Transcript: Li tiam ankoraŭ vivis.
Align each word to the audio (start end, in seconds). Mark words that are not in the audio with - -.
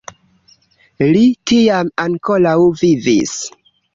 Li 1.09 1.21
tiam 1.51 1.93
ankoraŭ 2.05 2.57
vivis. 2.83 3.37